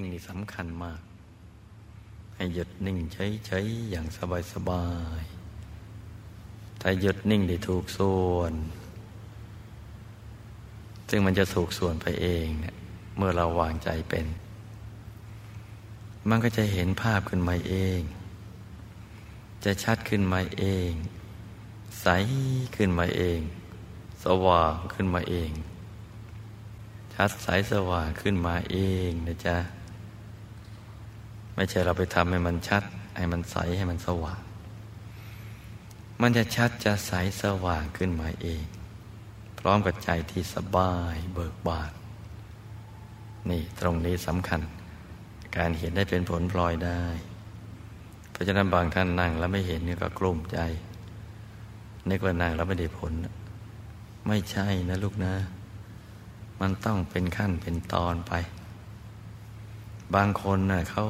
[0.00, 1.00] นิ่งนี่สำคัญมาก
[2.34, 4.06] ให้หยุดนิ่งเฉยๆอย่าง
[4.52, 4.86] สบา
[5.20, 8.54] ยๆถ้าหยุดนิ่งได้ถูกส่วน
[11.08, 12.74] ซึ่งมันจะถูกส่วนไปเองเนี่ย
[13.16, 14.26] เมื่อเราวางใจเป็น
[16.28, 18.00] มันก็จะเห็นภาพขึ้นมาเอง
[19.64, 20.90] จะชัดขึ้นมาเอง
[22.02, 22.06] ใส
[22.76, 23.40] ขึ้นมาเอง
[24.24, 25.50] สว่างขึ้นมาเอง
[27.14, 28.78] ชัดใสสว่างขึ้นมาเอ
[29.08, 29.56] งนะจ๊ะ
[31.54, 32.82] ไม่ใช่เราไปทำให้มันชัด
[33.16, 34.40] ให้มันใสให้มันสว่าง
[36.22, 38.62] มันจะชัดจะใสสว่างขึ้นมาเอง
[39.58, 41.92] พร้อมกับใจที่สบายเบิกบาน
[43.50, 44.60] นี่ตรงนี้สำคัญ
[45.56, 47.02] การเห็นได้เป็นผลพลอยได้
[48.30, 50.58] เพราะฉะนั้นบางท่านนั่งแล้วไม่เห็นนี่ก็กลุ้มใจ
[52.08, 53.12] นึกว่านั่งแล้วไม่ได้ผล
[54.26, 55.34] ไม่ใช่นะลูกนะ
[56.60, 58.32] มันต้องเป็นขั้นเป็นตอนไป
[60.14, 61.04] บางคนนะ่ะเขา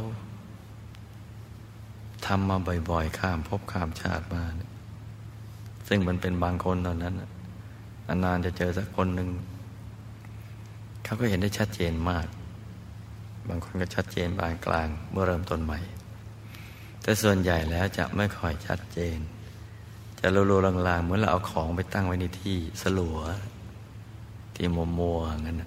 [2.26, 2.58] ทำมา
[2.90, 4.42] บ่อย ๆ ข้ามพบข้ามชาติมา
[5.88, 7.14] ซึ่งมันเป็นบางคนตอนนั้น
[8.06, 9.28] นานๆจะเจอสักคนหนึ่ง
[11.04, 12.26] เขาก็เห็นได้ชัดเจนมาก
[13.48, 15.78] บางคนก็ชัดเจนบางกลางเมื่อเริ่มต้นใหม่
[17.02, 19.18] แต่ส่วนใหญ่แล้วจะไม่ค่อยชัดเจน
[20.20, 23.18] จะลูๆลางๆ เหมือนเราเอาของไปตั้งไว้ในที่สลัว
[24.54, 25.62] ที่มัวมัวงั้น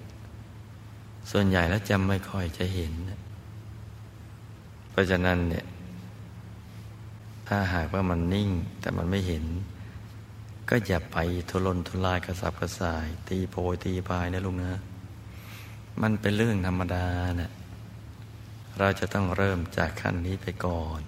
[1.30, 2.92] ส่วนใหญ่แล้วจำไม่ค่อยจะเห็น
[4.90, 5.64] เพราะฉะนั้นเนี่ย
[7.48, 8.50] ถ้าหากว่ามันนิ่ง
[8.80, 9.44] แต่มันไม่เห็น
[10.68, 11.16] ก็อย่าไป
[11.50, 14.72] ทุรนทุรายกระสับกระส่าย ตีโพยตีพายนะลุงนะ
[16.02, 17.06] มันเป็นเรื่องธรรมดา
[17.40, 17.50] นะ
[18.78, 21.00] เราจะต้องเริ่มจากขั้นนี้ไปก่อน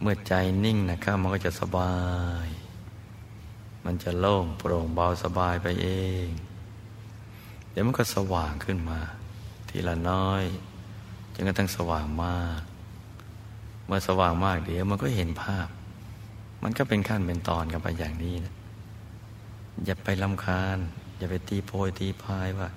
[0.00, 0.32] เมื่อใจ
[0.64, 1.94] นิ่งนะครับ มันก็จะสบา
[2.44, 2.46] ย
[3.84, 5.88] มันจะโล่งโปร่งเบาสบายไปเอ
[6.26, 6.28] ง
[7.70, 9.00] เดี๋ยวมันก็สว่างขึ้นมา
[9.68, 10.42] ทีละน้อย
[11.34, 12.60] จนกระทั่งสว่างมาก
[13.86, 15.68] เมื่อสว่างมากเดี๋ยวมันก็เห็นภาพ
[16.62, 18.54] มันก็เป็นขั้นเป็นตอนกันไปอย่างนี้นะ
[19.84, 20.78] อย่าไปลำคาญ
[21.18, 22.68] อย่าไปตีโพยตีพายว่า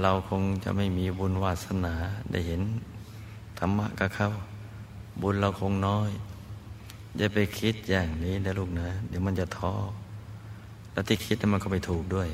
[0.00, 1.94] เราคงจะไม่มีบุญวาสนา
[2.30, 2.60] ได้เห็น
[3.58, 4.30] ธรรมะกับเขา
[5.22, 6.10] บุญเราคงน้อย
[7.16, 9.72] อย่าไปคิดอย่างนี้นะลูกนะ เดี๋ยวมันจะท้อ
[10.92, 12.28] แล้วที่คิดนั้นมันก็ไม่ถูกด้วย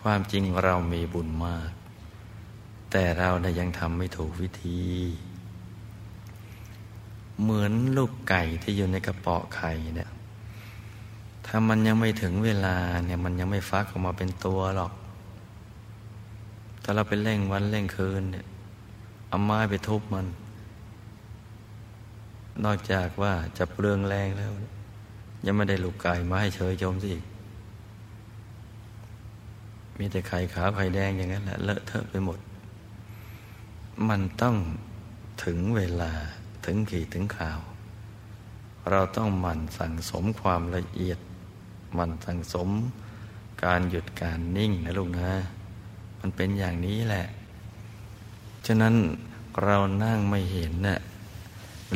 [0.00, 1.70] ความจริงเรามีบุญมาก
[2.90, 4.80] แต่เราเนี่ยยังทำไม่ถูกวิธี
[7.40, 10.10] เหมือนลูกไก่ที่อยู่ในกระเป๋ะไข่เนี่ย
[11.46, 12.76] ถ้ามันยังไม่ถึงเวลา
[13.06, 14.92] เนี่ย มันยังไม่ฟักออกมาเป็นตัวหรอก
[16.82, 18.46] ถ้าเราไปเร่งวันเร่งคืนเนี่ย
[19.28, 20.26] เอาไม้ไปทุบมัน
[22.64, 24.50] นอกจากว่าจะเปลืองแรงแล้ว
[25.46, 27.14] ยังไม่ได้ลูกไก่มาให้เฉยชมสิ
[29.98, 32.38] มีแต่ไข่ขาวไข่แดงอย่างนั้นแหละเลอะเทอะไปหมด
[34.08, 34.56] มันต้อง
[35.44, 36.12] ถึงเวลา
[36.64, 37.60] ถึงขีดถึงข่าว
[38.90, 41.18] เราต้องหมั่นสั่งสมความละเอียด
[41.94, 42.68] หมั่นสั่งสม
[43.64, 45.30] การหยุดการนิ่งนะลูกนะ
[46.20, 47.26] มันเป็นอย่างนี้แหละ
[48.66, 48.94] ฉะนั้น
[49.62, 50.98] เรานั่งไม่เห็นนะ่ะ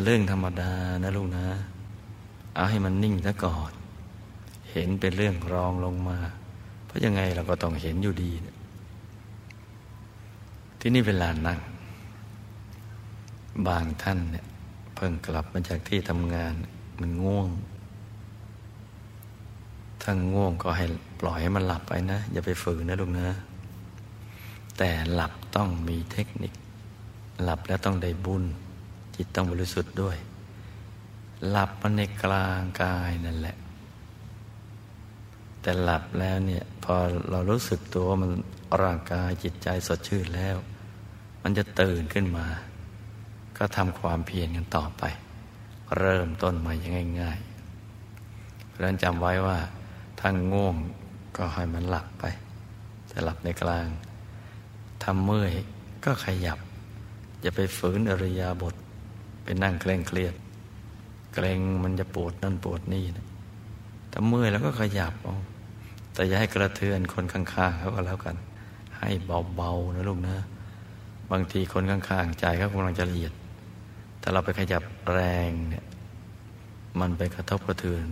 [0.03, 0.73] เรื่องธรรมดา
[1.03, 1.47] นะลูกนะ
[2.55, 3.73] เอาให้มันนิ่งซะก่อน
[4.71, 6.19] เห็นเป็นเรื่องรองลงมา
[6.87, 8.31] เพราะยังไงเราก็ต้องเห็นอยู่ดี
[10.81, 11.59] ที่นี่เวลานั่ง
[13.67, 14.47] บางท่านเนี่ย
[14.97, 16.55] เพิ่งกลับมาจากที่ทำงาน
[17.01, 17.49] มันง่วง
[20.03, 20.87] ถ้าง่วงก็ให้
[21.21, 23.29] ปล่อยให้มันหลับไปนะ อย่าไปฝืนนะลูกนะ
[24.79, 26.53] แต่หลับต้องมีเทคนิค
[27.43, 28.45] หลับแล้วต้องได้บุญ
[29.17, 30.17] จิตต้องบริสุทธิ์ด้วย
[31.49, 33.57] หลับมาในกลางกายนั่นแหละ
[35.61, 36.95] แต่หลับแล้วเนี่ย พอ
[37.31, 38.31] เรารู้สึกตัวมัน
[38.83, 40.57] ร่างกายจิตใจสดชื่นแล้ว
[41.43, 42.47] มันจะตื่นขึ้นมา
[43.59, 45.03] ก็ทำความเพียรกันต่อไป
[45.99, 49.59] เริ่มต้นใหม่ยังง่ายๆเพราะนั้นจำไว้ว่า
[50.19, 50.77] ถ้าง่วง
[51.37, 52.25] ก็ให้มันหลับไป
[53.09, 53.87] แต่หลับในกลาง
[55.05, 55.53] ทำเมื่อย
[56.05, 56.59] ก็ขยับ
[57.41, 58.75] อย่าไปฝืนอริยาบท
[59.43, 60.35] ไปนั่งเคร่งเครียด
[61.35, 63.27] เกรงมันจะปวดนั่นปวดนี่นะ
[64.13, 65.37] ถ้าเมื่อยแล้วก็ขยับเอา
[66.15, 68.37] แต่อย่าให้กระเทือนคนข้างๆเขาก็แล้วกัน
[68.99, 69.11] ให้
[69.57, 70.37] เบาๆนะลูกนะ
[71.31, 73.33] บางทีคนข้างๆใจเขากำลังจะละเอียด
[74.29, 74.83] ถ้าเราไปขยับ
[75.13, 75.85] แรงเนี่ย
[77.01, 78.07] มันไปกระทบกระเทือน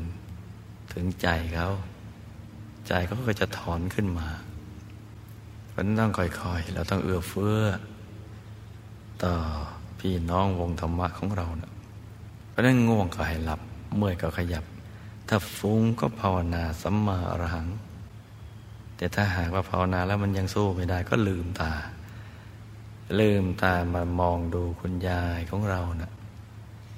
[0.93, 1.71] ถึงใจเขา
[2.87, 4.29] ใจเขาก็จะถอนขึ้นมา
[5.69, 7.61] เพราะนั้นต้องค่อยๆ เราต้องเอื้อเฟื้อ
[9.23, 9.35] ต่อ
[10.01, 11.73] พี่น้องวงธรรมะของเราเนะ
[12.49, 13.61] เพราะนั้นง่วงก็ให้หลับ
[13.97, 14.65] เมื่อยก็ขยับ
[15.29, 17.69] ถ้าฟุ้งก็ภาวนาสัมมาอรหัง
[18.97, 21.73] แต่ถ้าหากว่าภาวนาแล้วมันยังสู้ไม่ได้ก็ลืมตา
[23.19, 26.12] ลืมตามามองดูคุณยายของเรานะ่ะ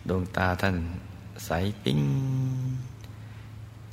[0.08, 0.76] ดวงตาท่าน
[1.44, 1.50] ใส
[1.82, 2.00] ปิ้ง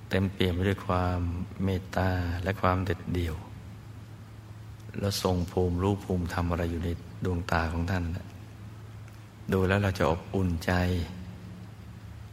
[0.09, 1.19] เต็มเปี่ยมไปด้วยความ
[1.63, 2.09] เมตตา
[2.43, 3.35] และความเด็ดเดี่ยว
[4.99, 6.89] แล้วทรงภูมิรู้ภูมิทำอะไรอยู่ใน
[7.25, 8.25] ดวงตาของท่านนะ
[9.51, 10.71] ดูแล้วเราจะอบอุ่นใจ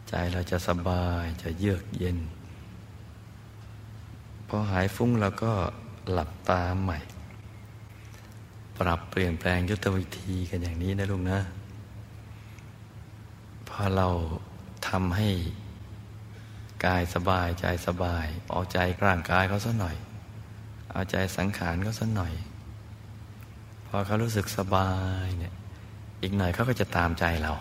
[0.09, 2.19] ใจเราจะสบายจะเยือกเย็น
[4.49, 5.53] พอหายฟุ้งเราก็
[6.13, 6.99] หลับตาใหม่
[8.81, 11.41] ปรับเปลี่ยนแปลงยุทธวิธีกันอย่างนี้นะลุงนะ
[13.69, 14.09] พอเรา
[14.89, 15.29] ทำให้
[16.85, 19.97] กายสบายใจสบาย เอาใจร่างกายเขาสักหน่อย
[20.93, 22.33] เอาใจสังขารเขาสักหน่อย
[23.87, 24.91] พอเขารู้สึกสบา
[25.25, 25.55] ยเนี่ย
[26.23, 27.53] อีกหน่อยเขาก็จะตามใจเรา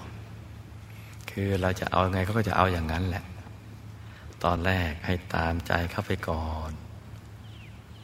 [1.29, 3.23] คือเราจะเอาไงเขาก็จะเอาอย่างนั้นแหละ
[4.43, 6.71] ตอนแรกให้ตามใจเข้าไปก่อน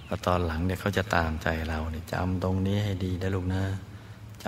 [0.06, 3.64] แล้วตอนหลังเนี่ยเขาจะตามใจเราเนี่ยจำตรงนี้ให้ดีนะลูกนะ
[4.46, 4.48] จ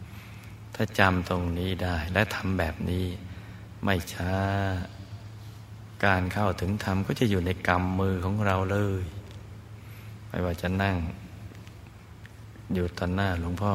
[0.00, 3.04] ำถ้าจำตรงนี้ได้ และทำแบบนี้
[3.84, 4.32] ไม่ช้า
[6.04, 9.02] การเข้าถึงธรรมก็จะอยู่ในกำมือของเราเลย
[10.28, 10.96] ไม่ว่าจะนั่ง
[12.74, 13.74] อยู่ต่อหน้าหลวงพ่อ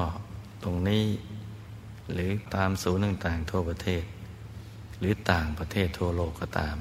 [0.63, 1.06] ตรงนี้
[2.13, 4.03] หรือตามศูนย์ต่างๆ ทั่วประเทศ
[5.00, 6.75] หรือต่างประเทศทั่วโลกก็ตาม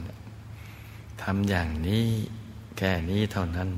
[1.22, 2.04] ทำอย่างนี้
[2.78, 3.68] แค่นี้เท่านั้น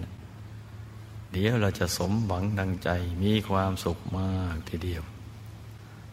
[1.33, 2.89] เดี๋ยวเราจะสมหวังดังใจ
[3.23, 5.03] มีความสุขมากทีเดียว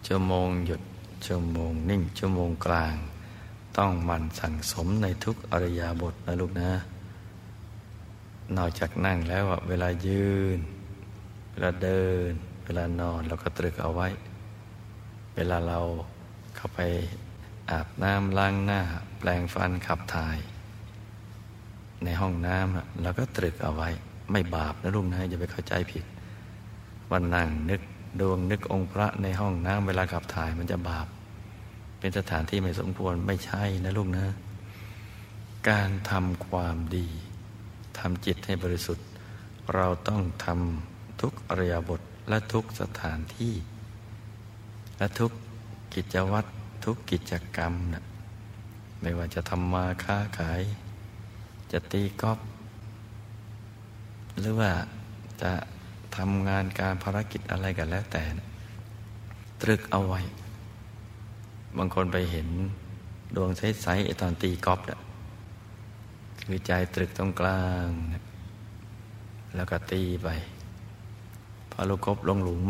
[0.07, 0.81] ชั่วโมงหยุด
[1.25, 2.95] ชั่วโมงนิ่งชั่วโมงกลาง
[3.77, 6.71] ต้องมันสั่งสมในทุกอริยาบทนะลูกนะ
[8.57, 10.27] นอกจากนั่งแล้วเวลายื
[10.57, 10.59] น
[11.51, 12.31] เวลาเดิน
[12.65, 14.07] เวลานอนเราก็ตรึกเอาไว้
[15.35, 15.79] เวลาเรา
[16.55, 16.79] เข้าไป
[17.71, 18.81] อาบน้ำล้างหน้า
[19.19, 20.37] แปลงฟันขับถ่าย
[22.03, 23.89] ในห้องน้ำเราก็ตรึกเอาไว้
[24.31, 26.03] ไม่บาปนะลุงนะอย่าไปเข้าใจผิด
[27.11, 27.81] วันนั่งนึก
[28.19, 31.07] ดวงนึกองค์พระในห้องน้ำเวลาขับถ่ายมันจะบาป
[31.99, 34.27] เป็นสถานที่ไม่สมควรไม่ใช่นะลุงนะ
[35.69, 37.07] การทำความดี
[37.97, 39.05] ทำจิตให้บริสุทธิ์
[39.75, 43.53] เราต้องทำทุกอริยบทและทุกสถานที่
[44.97, 45.31] และทุก
[45.93, 46.49] กิจวัตร
[46.85, 48.03] ทุกกิจกรรมนะ
[49.01, 50.61] ไม่ว่าจะทำมาค้าขาย
[51.71, 52.39] จะตีกอล์ฟ
[54.39, 54.71] หรือว่า
[55.41, 55.53] จะ
[56.17, 58.23] ทำงานการภารกิจอะไรกันแล้วแต่
[59.61, 60.21] ตรึกเอาไว้
[61.77, 62.47] บางคนไปเห็น
[63.35, 65.01] ดวงใสๆตอนตีกอล์ฟนะ
[66.41, 67.87] คือใจตรึกตรงกลาง
[69.55, 70.27] แล้วก็ตีไป
[71.71, 72.63] พอลูกกบลงหลุม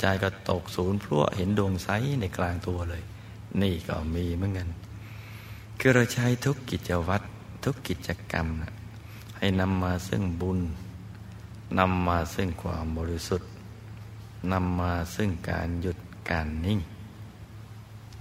[0.00, 1.88] ใจก็ตกศูนย์พลั่วเห็นดวงใส
[2.20, 3.02] ในกลางตัวเลย
[3.62, 4.68] นี่ก็มีเหมือนกัน
[5.80, 7.24] คือเราใช้ทุกกิจวัตร
[7.64, 8.72] ทุกกิจกรรมนะ
[9.38, 10.58] ให้นำมาซึ่งบุญ
[11.78, 13.50] นำมาซึ่งความบริสุทธิ์
[14.52, 15.98] นำมาซึ่งการหยุด
[16.30, 16.80] การนิ่ง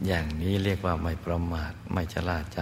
[0.07, 2.59] อย่างนี้เรียกว่าไม่ประมาทไม่ชะล่าใจ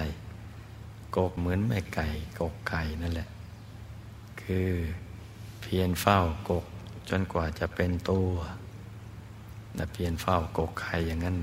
[1.15, 2.07] กกเหมือนแม่ไก่
[2.39, 3.29] กกไก่นั่นแหละ
[4.41, 4.69] คือ
[5.61, 6.19] เพียรเฝ้า
[6.49, 6.65] กก
[7.09, 8.29] จนกว่าจะเป็นตัว
[9.77, 11.35] นะเพียนเฝ้ากกไข่อย่างนั้น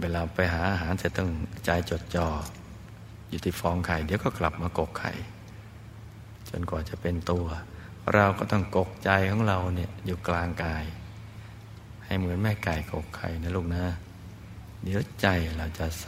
[0.00, 1.30] เวลาไปหาอาหารเสร็จต้อง
[1.64, 2.28] ใจจดจ่อ
[3.28, 5.12] อยู่ที่ฟองไข่ เดี๋ยวก็กลับมากกไข่
[6.50, 7.46] จนกว่าจะเป็นตัว
[8.14, 10.84] เราก็ต้องกกใจของเราเนี่ยอยู่กลางกาย
[12.04, 13.84] ให้เหมือนแม่ไก่กกไข่นะลูกนะ
[14.82, 15.26] เดี๋ยวใจ
[15.56, 16.06] เราจะใส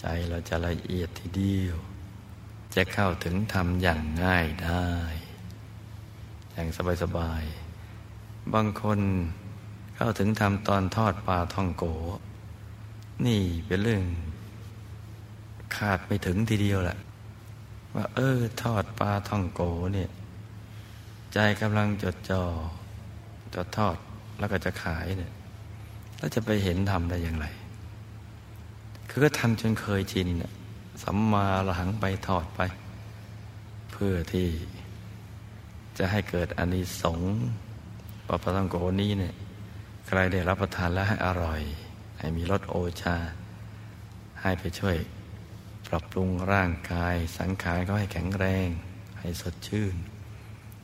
[0.00, 1.76] ใจเราจะละเอียดทีเดียว
[2.74, 4.86] จะเข้าถึงทำอย่างง่ายได้
[6.52, 6.68] อย่าง
[7.02, 9.00] สบายๆบางคน
[9.96, 11.84] เข้าถึงทำตอนทอดปลาท่องโก
[13.26, 14.02] นี่เป็นเรื่อง
[15.76, 16.98] ขาดไม่ถึงทีเดียวแหละ
[17.94, 19.62] ว่า เออ ทอดปลาท่องโก
[19.94, 20.10] เนี่ย
[21.32, 22.44] ใจกำลังจดจอ่อ
[23.54, 23.96] จดทอด
[24.38, 25.32] แล้วก็จะขายเนี่ย
[26.18, 27.46] แล้วจะไปเห็นทำได้อย่างไร
[29.08, 30.28] คือก็ทำจนเคยชิน
[31.02, 32.60] สัมมาหลังไปทอดไป
[33.92, 34.48] เพื่อที่
[35.98, 37.32] จะให้เกิดอานิสงส์
[38.26, 39.34] ปลาปลาทังโกนี้เนี่ย
[40.06, 41.60] ใครได้รับประทานแล้วให้อร่อย
[42.18, 43.16] ให้มีรสโอชา
[44.40, 44.96] ให้ไปช่วย
[45.94, 48.68] รับปรุงร่างกาย สังขารก็ให้แข็งแรง
[49.18, 49.94] ให้สดชื่น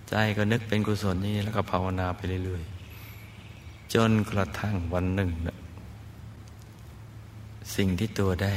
[0.08, 5.58] ใจก็นึกเป็นกุศลนี้แล้วก็ภาวนาไปเรื่อยๆ จนกระทั่งวันหนึ่งนะ
[7.76, 8.54] สิ่งที่ตัวได้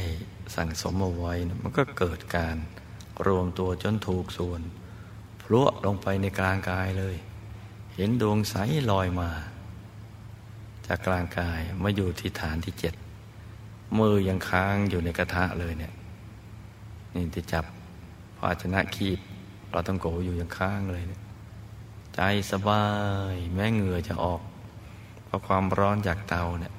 [0.56, 2.56] สั่งสมเอาไว้นะมันก็เกิดการ
[3.26, 4.60] รวมตัวจนถูกส่วน
[5.42, 7.16] พลุลงไปในกลางกายเลย
[7.94, 8.54] เห็นดวงใส
[8.90, 9.30] ลอยมา
[10.86, 12.94] จากกลางกายมาอยู่ที่ฐานที่เจ็ด
[13.98, 15.92] มือยังค้างอยู่ในกระทะเลยเนี่ย
[17.14, 17.64] นี่ที่จับ
[18.38, 19.18] ภาชนะคีบ
[19.70, 21.20] เราต้องโกอยู่อยังค้างเลยเนี่ย
[22.14, 22.84] ใจสบา
[23.32, 24.40] ย แม้เหงื่อจะออก
[25.24, 26.74] เพราะความร้อนจากเตาเนี่ย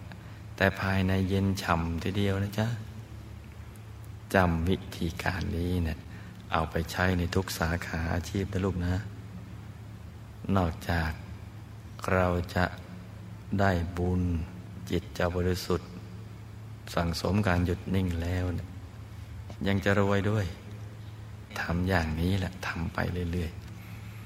[0.58, 2.68] แต่ภายในเย็นฉ่ำทีเดียวนะจ๊ะ
[4.34, 5.98] จำวิธีการนี้เนี่ย
[6.52, 8.94] เอาไปใช้ในทุกสาขาอาชีพนะลูกนะ
[10.56, 11.12] นอกจาก
[12.14, 12.66] เราจะ
[13.60, 14.22] ได้บุญ
[14.90, 15.90] จิตจะบริสุทธิ์
[16.94, 18.68] สั่งสมการหยุดนิ่งแล้วเนี่ย
[19.68, 20.46] ยังจะรวยด้วย
[21.60, 23.00] ทำอย่างนี้แหละทำไป
[23.32, 23.52] เรื่อย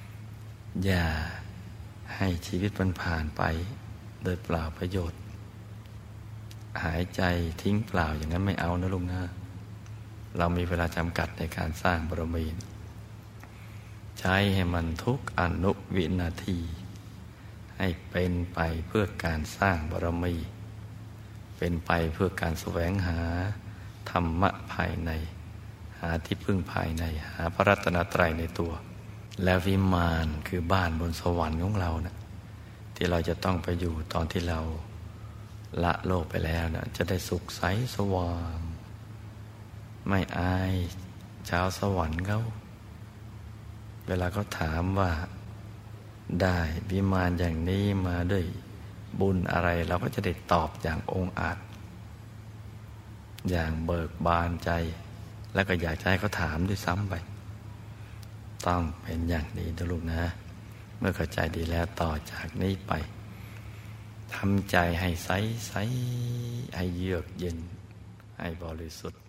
[0.05, 1.05] ๆ อย่า
[2.15, 3.43] ให้ชีวิตมันผ่านไป
[4.23, 5.19] โดยเปล่าประโยชน์
[6.83, 7.21] หายใจ
[7.61, 9.21] ทิ้งเปล่าอย่างนั้นไม่เอานะลุงนะ
[10.37, 12.45] เรามีเวลาจำกัดในการสร้างบารมี
[14.19, 16.59] ใช้ให้มันทุกอนุวินาที
[17.77, 20.35] ให้เป็นไปเพื่อการสร้างบารมี
[21.57, 23.19] เป็นไปเพื่อการแสวงหา
[24.09, 25.11] ธรรมะภายใน
[25.99, 28.71] หาที่พึ่งภายใน หาพระรัตนตรัยในตัว
[29.43, 32.15] และวิมานคือบ้านบนสวรรค์ของเรานะ
[32.95, 34.59] ที่เราจะต้องไปอยู่ตอนที่เรา
[35.83, 37.61] ละโลกไปแล้วนะจะได้สุขใส
[37.95, 38.57] สว่าง
[40.07, 40.73] ไม่อาย
[41.49, 42.41] ชาวสวรรค์เขา
[44.07, 45.11] เวลาเขาถามว่า
[46.41, 48.45] ได้วิมานอย่างนี้มาด้วย
[49.19, 51.57] บุญอะไรเราก็จะได้ตอบอย่างองอาจ
[53.49, 54.71] อย่างเบิกบานใจ
[55.53, 57.15] แล้วก็อยากจะให้เขาถามด้วยซ้ำไป
[58.67, 60.21] ต้องเป็นอย่างนี้นะลูกนะ
[60.99, 62.93] เมื่อเข้าใจดีแล้วต่อจากนี้ไป
[64.35, 65.29] ทำใจให้ใส
[65.67, 65.73] ใส
[66.75, 67.57] ให้เยือกเย็น
[68.39, 69.21] ให้บริสุทธิ์